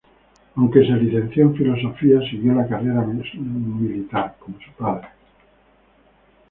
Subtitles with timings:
[0.55, 5.09] Aunque se licenció en Filosofía, siguió la carrera militar, como su padre.